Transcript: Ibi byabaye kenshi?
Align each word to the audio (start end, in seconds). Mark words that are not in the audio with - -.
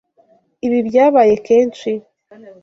Ibi 0.65 0.79
byabaye 0.87 1.33
kenshi? 1.47 1.89